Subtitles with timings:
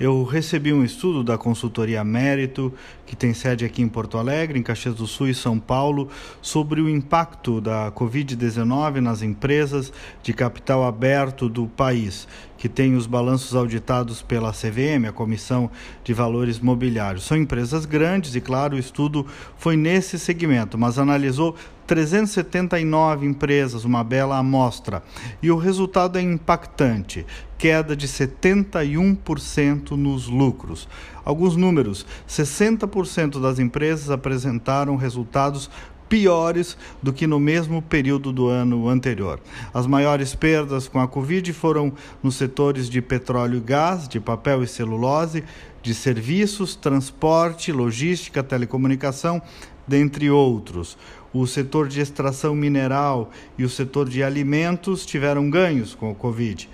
[0.00, 2.72] eu recebi um estudo da consultoria Mérito,
[3.04, 6.08] que tem sede aqui em Porto Alegre, em Caxias do Sul e São Paulo,
[6.40, 9.92] sobre o impacto da Covid-19 nas empresas
[10.22, 12.26] de capital aberto do país,
[12.56, 15.70] que tem os balanços auditados pela CVM, a Comissão
[16.02, 17.24] de Valores Mobiliários.
[17.24, 19.26] São empresas grandes e, claro, o estudo
[19.58, 21.54] foi nesse segmento, mas analisou
[21.90, 25.02] 379 empresas, uma bela amostra.
[25.42, 27.26] E o resultado é impactante:
[27.58, 30.88] queda de 71% nos lucros.
[31.24, 35.68] Alguns números: 60% das empresas apresentaram resultados
[36.08, 39.40] piores do que no mesmo período do ano anterior.
[39.74, 44.62] As maiores perdas com a Covid foram nos setores de petróleo e gás, de papel
[44.62, 45.42] e celulose,
[45.82, 49.42] de serviços, transporte, logística, telecomunicação,
[49.90, 50.96] dentre outros.
[51.32, 56.68] O setor de extração mineral e o setor de alimentos tiveram ganhos com o Covid.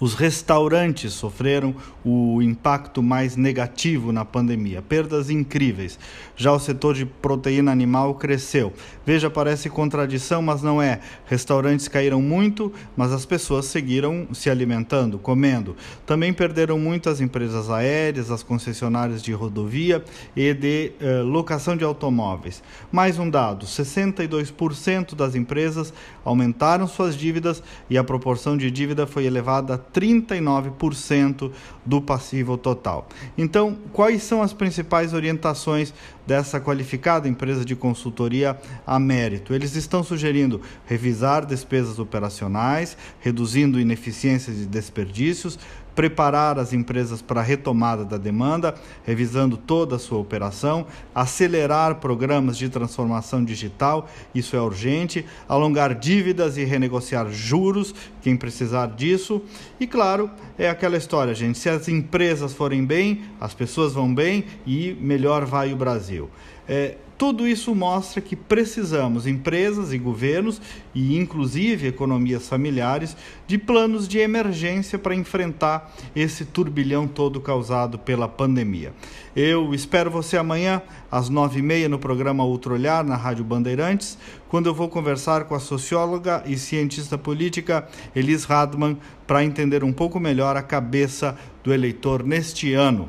[0.00, 1.74] Os restaurantes sofreram
[2.04, 5.98] o impacto mais negativo na pandemia, perdas incríveis.
[6.36, 8.72] Já o setor de proteína animal cresceu.
[9.06, 11.00] Veja, parece contradição, mas não é.
[11.26, 15.76] Restaurantes caíram muito, mas as pessoas seguiram se alimentando, comendo.
[16.04, 20.04] Também perderam muito as empresas aéreas, as concessionárias de rodovia
[20.34, 22.62] e de eh, locação de automóveis.
[22.90, 25.92] Mais um dado: 62% das empresas
[26.24, 31.50] aumentaram suas dívidas e a proporção de dívida foi elevada a 39%
[31.84, 33.08] do passivo total.
[33.36, 35.92] Então, quais são as principais orientações
[36.26, 39.52] dessa qualificada empresa de consultoria a mérito?
[39.54, 45.58] Eles estão sugerindo revisar despesas operacionais, reduzindo ineficiências e desperdícios,
[45.94, 52.56] preparar as empresas para a retomada da demanda, revisando toda a sua operação, acelerar programas
[52.56, 59.42] de transformação digital, isso é urgente, alongar dívidas e renegociar juros, quem precisar disso.
[59.78, 64.44] E claro, é aquela história, gente, se as empresas forem bem, as pessoas vão bem
[64.66, 66.30] e melhor vai o Brasil.
[66.68, 70.60] É, tudo isso mostra que precisamos, empresas e governos,
[70.92, 73.16] e inclusive economias familiares,
[73.46, 78.92] de planos de emergência para enfrentar esse turbilhão todo causado pela pandemia.
[79.34, 84.18] Eu espero você amanhã, às nove e meia, no programa Outro Olhar, na Rádio Bandeirantes,
[84.48, 89.92] quando eu vou conversar com a socióloga e cientista política Elis Radman para entender um
[89.92, 93.08] pouco melhor a cabeça do eleitor neste ano.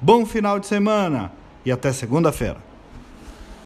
[0.00, 1.39] Bom final de semana!
[1.64, 2.69] E até segunda-feira.